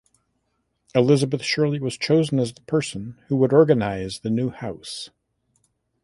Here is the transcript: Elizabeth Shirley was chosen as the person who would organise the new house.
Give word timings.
Elizabeth 0.95 1.43
Shirley 1.43 1.79
was 1.79 1.95
chosen 1.95 2.39
as 2.39 2.53
the 2.53 2.61
person 2.61 3.21
who 3.27 3.35
would 3.35 3.53
organise 3.53 4.17
the 4.17 4.31
new 4.31 4.49
house. 4.49 5.11